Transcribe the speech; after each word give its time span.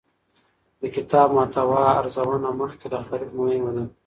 د 0.79 0.81
کتاب 0.95 1.27
محتوا 1.37 1.83
ارزونه 1.99 2.49
مخکې 2.61 2.85
له 2.93 2.99
خرید 3.05 3.31
مهمه 3.39 3.71
ده. 3.75 3.83